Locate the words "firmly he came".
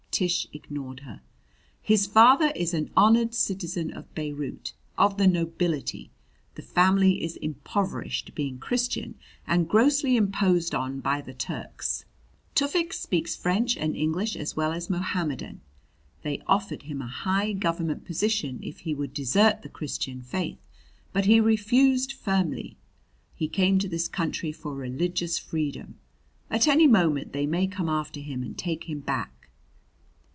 22.13-23.79